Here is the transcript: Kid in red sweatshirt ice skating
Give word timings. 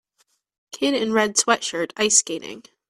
Kid 0.71 0.95
in 0.95 1.13
red 1.13 1.35
sweatshirt 1.35 1.91
ice 1.95 2.17
skating 2.17 2.63